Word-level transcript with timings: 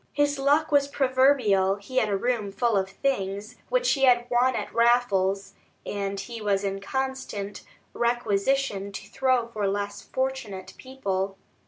His 0.13 0.39
luck 0.39 0.71
was 0.71 0.87
proverbial; 0.87 1.75
he 1.75 1.97
had 1.97 2.09
a 2.09 2.17
room 2.17 2.51
full 2.51 2.75
of 2.75 2.89
things 2.89 3.57
which 3.69 3.91
he 3.91 4.05
had 4.05 4.25
won 4.31 4.55
at 4.55 4.73
raffles, 4.73 5.53
and 5.85 6.19
he 6.19 6.41
was 6.41 6.63
in 6.63 6.79
constant 6.79 7.61
requisition 7.93 8.91
to 8.93 9.07
throw 9.07 9.49
for 9.49 9.67
less 9.67 10.01
fortunate 10.01 10.73
people. 10.79 11.37